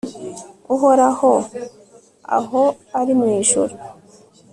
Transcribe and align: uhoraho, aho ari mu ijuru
uhoraho, 0.75 1.31
aho 2.37 2.61
ari 2.99 3.13
mu 3.19 3.27
ijuru 3.41 3.75